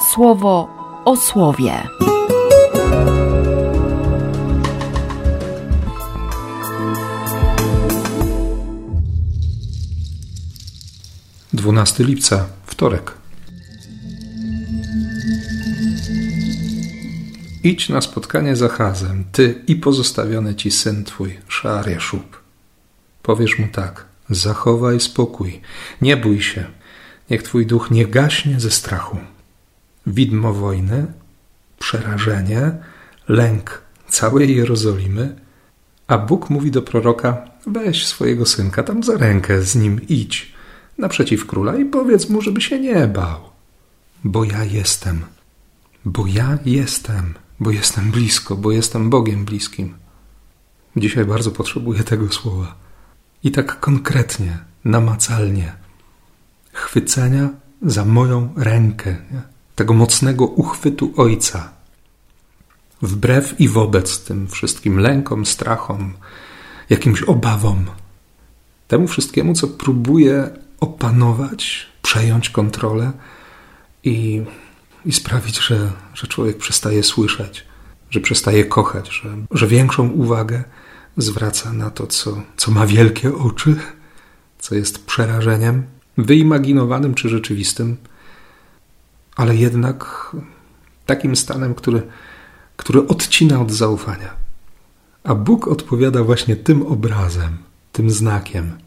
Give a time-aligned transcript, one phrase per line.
[0.00, 0.68] słowo
[1.04, 1.72] o słowie.
[11.52, 13.14] Dwunasty lipca, wtorek.
[17.64, 22.42] Idź na spotkanie z Achazem, ty i pozostawiony ci syn twój, Szariaszub.
[23.22, 25.60] Powiesz mu tak, zachowaj spokój,
[26.02, 26.64] nie bój się,
[27.30, 29.16] niech twój duch nie gaśnie ze strachu.
[30.08, 31.06] Widmo wojny,
[31.78, 32.72] przerażenie,
[33.28, 35.36] lęk całej Jerozolimy,
[36.06, 40.52] a Bóg mówi do proroka, weź swojego synka tam za rękę, z nim idź
[40.98, 43.40] naprzeciw króla i powiedz mu, żeby się nie bał.
[44.24, 45.24] Bo ja jestem,
[46.04, 49.94] bo ja jestem, bo jestem blisko, bo jestem Bogiem bliskim.
[50.96, 52.74] Dzisiaj bardzo potrzebuję tego słowa.
[53.44, 55.72] I tak konkretnie, namacalnie,
[56.72, 57.48] chwycenia
[57.82, 59.57] za moją rękę, nie?
[59.78, 61.70] Tego mocnego uchwytu Ojca.
[63.02, 66.12] Wbrew i wobec tym wszystkim lękom, strachom,
[66.90, 67.84] jakimś obawom,
[68.88, 73.12] temu wszystkiemu, co próbuje opanować, przejąć kontrolę
[74.04, 74.42] i,
[75.04, 77.64] i sprawić, że, że człowiek przestaje słyszeć,
[78.10, 80.64] że przestaje kochać, że, że większą uwagę
[81.16, 83.76] zwraca na to, co, co ma wielkie oczy,
[84.58, 85.82] co jest przerażeniem,
[86.16, 87.96] wyimaginowanym czy rzeczywistym,
[89.38, 90.30] ale jednak
[91.06, 92.02] takim stanem, który,
[92.76, 94.34] który odcina od zaufania.
[95.24, 97.58] A Bóg odpowiada właśnie tym obrazem,
[97.92, 98.78] tym znakiem.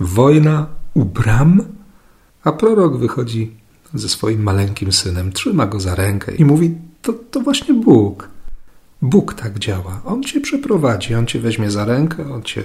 [0.00, 1.62] Wojna u bram,
[2.44, 3.56] a prorok wychodzi
[3.94, 8.28] ze swoim maleńkim synem, trzyma go za rękę i mówi: To, to właśnie Bóg.
[9.02, 10.00] Bóg tak działa.
[10.04, 12.64] On cię przeprowadzi, on cię weźmie za rękę, on cię,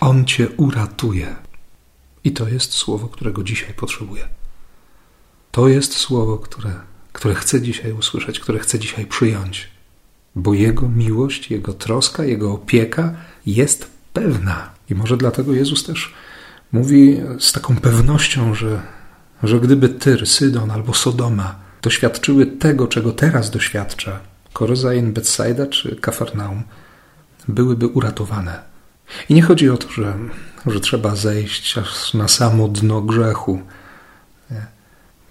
[0.00, 1.36] on cię uratuje.
[2.24, 4.24] I to jest słowo, którego dzisiaj potrzebuję.
[5.54, 6.70] To jest słowo, które,
[7.12, 9.68] które chcę dzisiaj usłyszeć, które chcę dzisiaj przyjąć,
[10.36, 13.14] bo Jego miłość, Jego troska, Jego opieka
[13.46, 14.70] jest pewna.
[14.90, 16.14] I może dlatego Jezus też
[16.72, 18.82] mówi z taką pewnością, że,
[19.42, 24.20] że gdyby Tyr, Sydon albo Sodoma doświadczyły tego, czego teraz doświadcza
[24.52, 26.62] Korozain, Bethsaida czy Kafarnaum,
[27.48, 28.62] byłyby uratowane.
[29.28, 30.18] I nie chodzi o to, że,
[30.66, 33.62] że trzeba zejść aż na samo dno grzechu.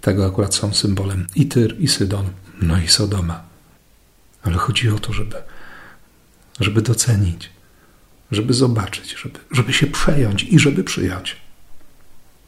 [0.04, 2.30] Tego akurat są symbolem i Tyr, i Sydon,
[2.62, 3.44] no i Sodoma.
[4.42, 5.36] Ale chodzi o to, żeby,
[6.60, 7.50] żeby docenić,
[8.30, 11.36] żeby zobaczyć, żeby, żeby się przejąć i żeby przyjąć.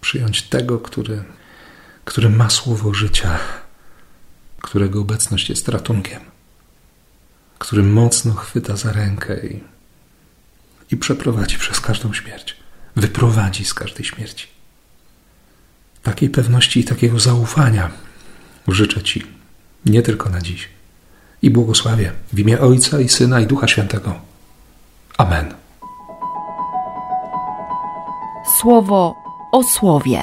[0.00, 1.24] Przyjąć tego, który,
[2.04, 3.38] który ma słowo życia,
[4.62, 6.20] którego obecność jest ratunkiem,
[7.58, 9.60] który mocno chwyta za rękę i,
[10.90, 12.56] i przeprowadzi przez każdą śmierć,
[12.96, 14.55] wyprowadzi z każdej śmierci.
[16.06, 17.90] Takiej pewności i takiego zaufania
[18.68, 19.26] życzę Ci
[19.86, 20.68] nie tylko na dziś.
[21.42, 24.14] I błogosławię w imię Ojca i Syna i Ducha Świętego.
[25.18, 25.54] Amen.
[28.60, 29.14] Słowo
[29.52, 30.20] o słowie.